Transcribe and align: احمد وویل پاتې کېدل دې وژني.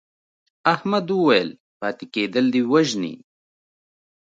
احمد 0.73 1.07
وویل 1.11 1.49
پاتې 1.79 2.05
کېدل 2.13 2.45
دې 2.53 2.61
وژني. 2.71 3.15